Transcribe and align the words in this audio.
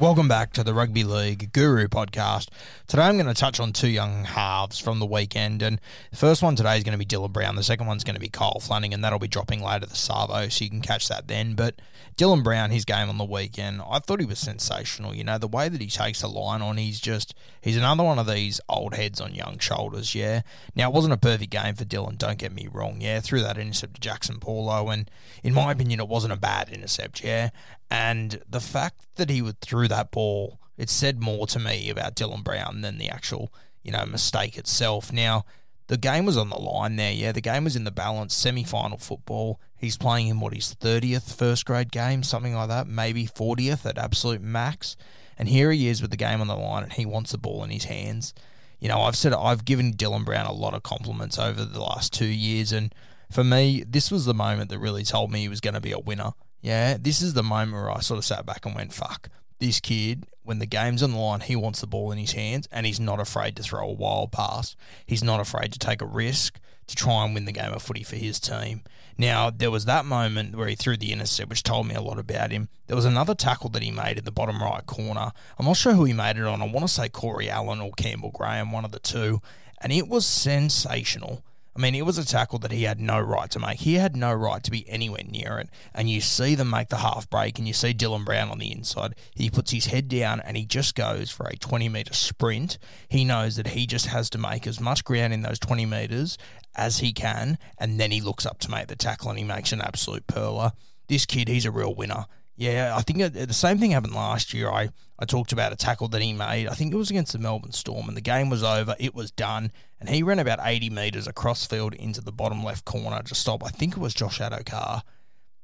Welcome 0.00 0.28
back 0.28 0.52
to 0.52 0.62
the 0.62 0.74
Rugby 0.74 1.02
League 1.02 1.52
Guru 1.52 1.88
podcast. 1.88 2.50
Today 2.86 3.02
I'm 3.02 3.16
going 3.16 3.26
to 3.26 3.34
touch 3.34 3.58
on 3.58 3.72
two 3.72 3.88
young 3.88 4.22
halves 4.22 4.78
from 4.78 5.00
the 5.00 5.06
weekend. 5.06 5.60
And 5.60 5.80
the 6.12 6.16
first 6.16 6.40
one 6.40 6.54
today 6.54 6.78
is 6.78 6.84
going 6.84 6.96
to 6.96 7.04
be 7.04 7.04
Dylan 7.04 7.32
Brown. 7.32 7.56
The 7.56 7.64
second 7.64 7.88
one's 7.88 8.04
going 8.04 8.14
to 8.14 8.20
be 8.20 8.28
Kyle 8.28 8.60
Flanagan. 8.60 9.00
That'll 9.00 9.18
be 9.18 9.26
dropping 9.26 9.60
later 9.60 9.86
the 9.86 9.96
Savo, 9.96 10.48
so 10.50 10.62
you 10.62 10.70
can 10.70 10.82
catch 10.82 11.08
that 11.08 11.26
then. 11.26 11.54
But 11.54 11.80
Dylan 12.16 12.44
Brown, 12.44 12.70
his 12.70 12.84
game 12.84 13.08
on 13.08 13.18
the 13.18 13.24
weekend, 13.24 13.82
I 13.90 13.98
thought 13.98 14.20
he 14.20 14.26
was 14.26 14.38
sensational. 14.38 15.16
You 15.16 15.24
know, 15.24 15.36
the 15.36 15.48
way 15.48 15.68
that 15.68 15.80
he 15.80 15.88
takes 15.88 16.20
the 16.20 16.28
line 16.28 16.62
on, 16.62 16.76
he's 16.76 17.00
just, 17.00 17.34
he's 17.60 17.76
another 17.76 18.04
one 18.04 18.20
of 18.20 18.28
these 18.28 18.60
old 18.68 18.94
heads 18.94 19.20
on 19.20 19.34
young 19.34 19.58
shoulders, 19.58 20.14
yeah. 20.14 20.42
Now, 20.76 20.90
it 20.90 20.94
wasn't 20.94 21.14
a 21.14 21.18
perfect 21.18 21.50
game 21.50 21.74
for 21.74 21.84
Dylan, 21.84 22.18
don't 22.18 22.38
get 22.38 22.52
me 22.52 22.68
wrong, 22.70 23.00
yeah. 23.00 23.18
Threw 23.18 23.40
that 23.40 23.58
intercept 23.58 24.00
to 24.00 24.08
Jaxson 24.08 24.40
Paulo, 24.40 24.90
and 24.90 25.10
in 25.42 25.54
my 25.54 25.72
opinion, 25.72 25.98
it 25.98 26.08
wasn't 26.08 26.32
a 26.32 26.36
bad 26.36 26.68
intercept, 26.68 27.24
yeah. 27.24 27.50
And 27.90 28.42
the 28.48 28.60
fact 28.60 29.00
that 29.16 29.30
he 29.30 29.42
would 29.42 29.60
threw 29.60 29.88
that 29.88 30.10
ball, 30.10 30.60
it 30.76 30.90
said 30.90 31.20
more 31.20 31.46
to 31.48 31.58
me 31.58 31.90
about 31.90 32.16
Dylan 32.16 32.44
Brown 32.44 32.82
than 32.82 32.98
the 32.98 33.08
actual, 33.08 33.52
you 33.82 33.92
know, 33.92 34.04
mistake 34.04 34.58
itself. 34.58 35.12
Now, 35.12 35.44
the 35.88 35.96
game 35.96 36.26
was 36.26 36.36
on 36.36 36.50
the 36.50 36.58
line 36.58 36.96
there, 36.96 37.12
yeah. 37.12 37.32
The 37.32 37.40
game 37.40 37.64
was 37.64 37.74
in 37.74 37.84
the 37.84 37.90
balance, 37.90 38.34
semi 38.34 38.62
final 38.62 38.98
football. 38.98 39.58
He's 39.74 39.96
playing 39.96 40.28
in 40.28 40.40
what 40.40 40.54
his 40.54 40.74
30th 40.74 41.34
first 41.34 41.64
grade 41.64 41.90
game, 41.90 42.22
something 42.22 42.54
like 42.54 42.68
that, 42.68 42.86
maybe 42.86 43.26
40th 43.26 43.86
at 43.86 43.96
absolute 43.96 44.42
max. 44.42 44.96
And 45.38 45.48
here 45.48 45.72
he 45.72 45.88
is 45.88 46.02
with 46.02 46.10
the 46.10 46.16
game 46.16 46.40
on 46.40 46.46
the 46.46 46.56
line 46.56 46.82
and 46.82 46.92
he 46.92 47.06
wants 47.06 47.32
the 47.32 47.38
ball 47.38 47.64
in 47.64 47.70
his 47.70 47.84
hands. 47.84 48.34
You 48.80 48.88
know, 48.88 49.00
I've 49.00 49.16
said 49.16 49.32
I've 49.32 49.64
given 49.64 49.94
Dylan 49.94 50.24
Brown 50.24 50.46
a 50.46 50.52
lot 50.52 50.74
of 50.74 50.82
compliments 50.82 51.38
over 51.38 51.64
the 51.64 51.80
last 51.80 52.12
two 52.12 52.26
years, 52.26 52.70
and 52.70 52.94
for 53.30 53.42
me, 53.42 53.84
this 53.86 54.10
was 54.10 54.24
the 54.24 54.34
moment 54.34 54.70
that 54.70 54.78
really 54.78 55.02
told 55.02 55.32
me 55.32 55.40
he 55.40 55.48
was 55.48 55.60
going 55.60 55.74
to 55.74 55.80
be 55.80 55.90
a 55.90 55.98
winner. 55.98 56.32
Yeah, 56.68 56.98
this 57.00 57.22
is 57.22 57.32
the 57.32 57.42
moment 57.42 57.72
where 57.72 57.90
I 57.90 58.00
sort 58.00 58.18
of 58.18 58.26
sat 58.26 58.44
back 58.44 58.66
and 58.66 58.74
went, 58.74 58.92
fuck, 58.92 59.30
this 59.58 59.80
kid, 59.80 60.26
when 60.42 60.58
the 60.58 60.66
game's 60.66 61.02
on 61.02 61.12
the 61.12 61.16
line, 61.16 61.40
he 61.40 61.56
wants 61.56 61.80
the 61.80 61.86
ball 61.86 62.12
in 62.12 62.18
his 62.18 62.32
hands 62.32 62.68
and 62.70 62.84
he's 62.84 63.00
not 63.00 63.20
afraid 63.20 63.56
to 63.56 63.62
throw 63.62 63.88
a 63.88 63.92
wild 63.94 64.32
pass. 64.32 64.76
He's 65.06 65.24
not 65.24 65.40
afraid 65.40 65.72
to 65.72 65.78
take 65.78 66.02
a 66.02 66.06
risk 66.06 66.60
to 66.88 66.94
try 66.94 67.24
and 67.24 67.32
win 67.32 67.46
the 67.46 67.52
game 67.52 67.72
of 67.72 67.80
footy 67.80 68.02
for 68.02 68.16
his 68.16 68.38
team. 68.38 68.82
Now, 69.16 69.48
there 69.48 69.70
was 69.70 69.86
that 69.86 70.04
moment 70.04 70.56
where 70.56 70.68
he 70.68 70.74
threw 70.74 70.98
the 70.98 71.10
intercept, 71.10 71.48
which 71.48 71.62
told 71.62 71.86
me 71.86 71.94
a 71.94 72.02
lot 72.02 72.18
about 72.18 72.50
him. 72.50 72.68
There 72.86 72.96
was 72.96 73.06
another 73.06 73.34
tackle 73.34 73.70
that 73.70 73.82
he 73.82 73.90
made 73.90 74.18
in 74.18 74.26
the 74.26 74.30
bottom 74.30 74.62
right 74.62 74.84
corner. 74.84 75.32
I'm 75.58 75.64
not 75.64 75.78
sure 75.78 75.94
who 75.94 76.04
he 76.04 76.12
made 76.12 76.36
it 76.36 76.44
on. 76.44 76.60
I 76.60 76.66
want 76.66 76.86
to 76.86 76.92
say 76.92 77.08
Corey 77.08 77.48
Allan 77.48 77.80
or 77.80 77.92
Campbell 77.92 78.30
Graham, 78.30 78.72
one 78.72 78.84
of 78.84 78.92
the 78.92 78.98
two. 78.98 79.40
And 79.80 79.90
it 79.90 80.06
was 80.06 80.26
sensational. 80.26 81.42
I 81.78 81.80
mean, 81.80 81.94
it 81.94 82.04
was 82.04 82.18
a 82.18 82.26
tackle 82.26 82.58
that 82.60 82.72
he 82.72 82.82
had 82.82 82.98
no 82.98 83.20
right 83.20 83.48
to 83.52 83.60
make. 83.60 83.78
He 83.78 83.94
had 83.94 84.16
no 84.16 84.32
right 84.32 84.64
to 84.64 84.70
be 84.70 84.88
anywhere 84.88 85.22
near 85.24 85.58
it. 85.58 85.68
And 85.94 86.10
you 86.10 86.20
see 86.20 86.56
them 86.56 86.70
make 86.70 86.88
the 86.88 86.96
half 86.96 87.30
break, 87.30 87.56
and 87.56 87.68
you 87.68 87.72
see 87.72 87.94
Dylan 87.94 88.24
Brown 88.24 88.50
on 88.50 88.58
the 88.58 88.72
inside. 88.72 89.14
He 89.36 89.48
puts 89.48 89.70
his 89.70 89.86
head 89.86 90.08
down 90.08 90.40
and 90.40 90.56
he 90.56 90.66
just 90.66 90.96
goes 90.96 91.30
for 91.30 91.46
a 91.46 91.56
20 91.56 91.88
metre 91.88 92.14
sprint. 92.14 92.78
He 93.08 93.24
knows 93.24 93.54
that 93.54 93.68
he 93.68 93.86
just 93.86 94.06
has 94.06 94.28
to 94.30 94.38
make 94.38 94.66
as 94.66 94.80
much 94.80 95.04
ground 95.04 95.32
in 95.32 95.42
those 95.42 95.60
20 95.60 95.86
metres 95.86 96.36
as 96.74 96.98
he 96.98 97.12
can, 97.12 97.58
and 97.78 98.00
then 98.00 98.10
he 98.10 98.20
looks 98.20 98.44
up 98.44 98.58
to 98.60 98.70
make 98.72 98.88
the 98.88 98.96
tackle 98.96 99.30
and 99.30 99.38
he 99.38 99.44
makes 99.44 99.70
an 99.70 99.80
absolute 99.80 100.26
perler. 100.26 100.72
This 101.06 101.26
kid, 101.26 101.46
he's 101.46 101.64
a 101.64 101.70
real 101.70 101.94
winner. 101.94 102.26
Yeah, 102.58 102.96
I 102.96 103.02
think 103.02 103.32
the 103.32 103.54
same 103.54 103.78
thing 103.78 103.92
happened 103.92 104.16
last 104.16 104.52
year. 104.52 104.68
I, 104.68 104.88
I 105.16 105.26
talked 105.26 105.52
about 105.52 105.72
a 105.72 105.76
tackle 105.76 106.08
that 106.08 106.20
he 106.20 106.32
made. 106.32 106.66
I 106.66 106.74
think 106.74 106.92
it 106.92 106.96
was 106.96 107.08
against 107.08 107.32
the 107.32 107.38
Melbourne 107.38 107.70
Storm, 107.70 108.08
and 108.08 108.16
the 108.16 108.20
game 108.20 108.50
was 108.50 108.64
over. 108.64 108.96
It 108.98 109.14
was 109.14 109.30
done, 109.30 109.70
and 110.00 110.08
he 110.08 110.24
ran 110.24 110.40
about 110.40 110.58
80 110.60 110.90
metres 110.90 111.28
across 111.28 111.64
field 111.64 111.94
into 111.94 112.20
the 112.20 112.32
bottom 112.32 112.64
left 112.64 112.84
corner 112.84 113.22
to 113.22 113.34
stop. 113.36 113.64
I 113.64 113.68
think 113.68 113.92
it 113.92 114.00
was 114.00 114.12
Josh 114.12 114.40
Addo-Carr. 114.40 115.04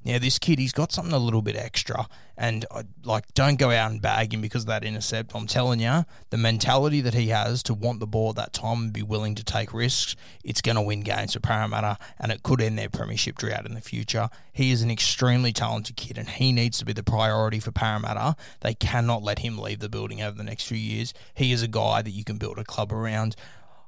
Yeah, 0.05 0.19
this 0.19 0.39
kid, 0.39 0.59
he's 0.59 0.73
got 0.73 0.93
something 0.93 1.15
a 1.15 1.19
little 1.19 1.41
bit 1.41 1.57
extra. 1.57 2.07
And, 2.37 2.67
uh, 2.71 2.83
like, 3.05 3.33
don't 3.33 3.59
go 3.59 3.71
out 3.71 3.91
and 3.91 4.03
bag 4.03 4.35
him 4.35 4.43
because 4.43 4.65
of 4.65 4.69
that 4.69 4.85
intercept. 4.85 5.35
I'm 5.35 5.47
telling 5.47 5.81
you, 5.81 6.05
the 6.29 6.37
mentality 6.37 7.01
that 7.01 7.15
he 7.15 7.29
has 7.29 7.63
to 7.65 7.75
want 7.75 8.01
the 8.01 8.07
ball 8.07 8.31
at 8.31 8.37
that 8.37 8.53
time 8.53 8.83
and 8.83 8.93
be 8.93 9.03
willing 9.03 9.35
to 9.37 9.43
take 9.43 9.73
risks, 9.73 10.15
it's 10.45 10.61
going 10.61 10.77
to 10.77 10.83
win 10.83 11.01
games 11.01 11.33
for 11.33 11.41
Parramatta 11.41 11.97
and 12.21 12.31
it 12.31 12.43
could 12.43 12.61
end 12.61 12.79
their 12.79 12.91
premiership 12.91 13.39
drought 13.39 13.65
in 13.65 13.73
the 13.73 13.81
future. 13.81 14.29
He 14.53 14.73
is 14.73 14.83
an 14.83 14.91
extremely 14.91 15.53
talented 15.53 15.97
kid 15.97 16.19
and 16.19 16.29
he 16.29 16.53
needs 16.53 16.77
to 16.79 16.85
be 16.85 16.93
the 16.93 17.03
priority 17.03 17.59
for 17.59 17.73
Parramatta. 17.73 18.37
They 18.61 18.75
cannot 18.75 19.23
let 19.23 19.39
him 19.39 19.59
leave 19.59 19.79
the 19.79 19.89
building 19.89 20.21
over 20.21 20.37
the 20.37 20.45
next 20.45 20.65
few 20.65 20.77
years. 20.77 21.15
He 21.33 21.51
is 21.51 21.63
a 21.63 21.69
guy 21.69 22.03
that 22.03 22.11
you 22.11 22.25
can 22.25 22.37
build 22.37 22.59
a 22.59 22.65
club 22.65 22.93
around. 22.93 23.37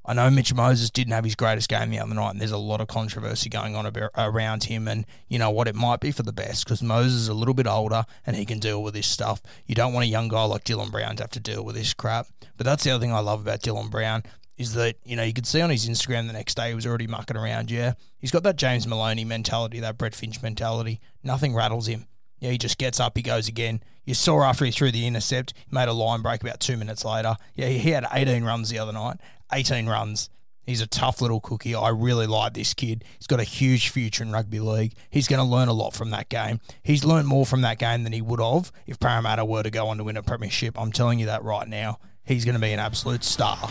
I 0.06 0.14
know 0.14 0.30
Mitch 0.30 0.54
Moses 0.54 0.88
didn't 0.88 1.12
have 1.12 1.24
his 1.24 1.34
greatest 1.34 1.68
game 1.68 1.90
the 1.90 1.98
other 1.98 2.14
night, 2.14 2.30
and 2.30 2.40
there's 2.40 2.52
a 2.52 2.58
lot 2.58 2.80
of 2.80 2.86
controversy 2.86 3.50
going 3.50 3.74
on 3.74 3.86
about, 3.86 4.12
around 4.16 4.64
him. 4.64 4.86
And 4.86 5.04
you 5.28 5.38
know 5.38 5.50
what? 5.50 5.66
It 5.66 5.74
might 5.74 6.00
be 6.00 6.12
for 6.12 6.22
the 6.22 6.32
best 6.32 6.64
because 6.64 6.82
Moses 6.82 7.22
is 7.22 7.28
a 7.28 7.34
little 7.34 7.54
bit 7.54 7.66
older 7.66 8.04
and 8.24 8.36
he 8.36 8.44
can 8.44 8.60
deal 8.60 8.82
with 8.82 8.94
this 8.94 9.08
stuff. 9.08 9.42
You 9.66 9.74
don't 9.74 9.92
want 9.92 10.04
a 10.04 10.08
young 10.08 10.28
guy 10.28 10.44
like 10.44 10.64
Dylan 10.64 10.92
Brown 10.92 11.16
to 11.16 11.24
have 11.24 11.30
to 11.30 11.40
deal 11.40 11.64
with 11.64 11.74
this 11.74 11.92
crap. 11.92 12.28
But 12.56 12.64
that's 12.64 12.84
the 12.84 12.90
other 12.90 13.00
thing 13.00 13.12
I 13.12 13.18
love 13.18 13.40
about 13.40 13.62
Dylan 13.62 13.90
Brown 13.90 14.22
is 14.56 14.72
that 14.74 14.96
you 15.04 15.16
know 15.16 15.22
you 15.22 15.34
could 15.34 15.46
see 15.46 15.60
on 15.60 15.70
his 15.70 15.88
Instagram 15.88 16.26
the 16.26 16.32
next 16.32 16.54
day 16.54 16.68
he 16.68 16.74
was 16.74 16.86
already 16.86 17.06
mucking 17.06 17.36
around. 17.36 17.70
Yeah, 17.70 17.94
he's 18.18 18.30
got 18.30 18.42
that 18.44 18.56
James 18.56 18.86
Maloney 18.86 19.24
mentality, 19.24 19.80
that 19.80 19.98
Brett 19.98 20.14
Finch 20.14 20.40
mentality. 20.40 21.00
Nothing 21.22 21.54
rattles 21.54 21.88
him. 21.88 22.06
Yeah, 22.38 22.50
he 22.50 22.58
just 22.58 22.78
gets 22.78 23.00
up, 23.00 23.16
he 23.16 23.22
goes 23.22 23.48
again. 23.48 23.82
You 24.04 24.14
saw 24.14 24.42
after 24.42 24.64
he 24.64 24.70
threw 24.70 24.92
the 24.92 25.06
intercept, 25.06 25.52
he 25.56 25.74
made 25.74 25.88
a 25.88 25.92
line 25.92 26.22
break 26.22 26.42
about 26.42 26.60
two 26.60 26.76
minutes 26.76 27.04
later. 27.04 27.36
Yeah, 27.54 27.68
he 27.68 27.90
had 27.90 28.06
18 28.12 28.44
runs 28.44 28.70
the 28.70 28.78
other 28.78 28.92
night. 28.92 29.16
18 29.52 29.86
runs. 29.86 30.30
He's 30.66 30.80
a 30.80 30.86
tough 30.86 31.20
little 31.20 31.40
cookie. 31.40 31.76
I 31.76 31.90
really 31.90 32.26
like 32.26 32.54
this 32.54 32.74
kid. 32.74 33.04
He's 33.18 33.28
got 33.28 33.38
a 33.38 33.44
huge 33.44 33.90
future 33.90 34.24
in 34.24 34.32
rugby 34.32 34.58
league. 34.58 34.94
He's 35.10 35.28
going 35.28 35.38
to 35.38 35.48
learn 35.48 35.68
a 35.68 35.72
lot 35.72 35.94
from 35.94 36.10
that 36.10 36.28
game. 36.28 36.60
He's 36.82 37.04
learned 37.04 37.28
more 37.28 37.46
from 37.46 37.60
that 37.60 37.78
game 37.78 38.02
than 38.02 38.12
he 38.12 38.20
would 38.20 38.40
have 38.40 38.72
if 38.84 38.98
Parramatta 38.98 39.44
were 39.44 39.62
to 39.62 39.70
go 39.70 39.86
on 39.86 39.98
to 39.98 40.04
win 40.04 40.16
a 40.16 40.24
premiership. 40.24 40.78
I'm 40.78 40.90
telling 40.90 41.20
you 41.20 41.26
that 41.26 41.44
right 41.44 41.68
now. 41.68 42.00
He's 42.24 42.44
going 42.44 42.56
to 42.56 42.60
be 42.60 42.72
an 42.72 42.80
absolute 42.80 43.22
star. 43.22 43.70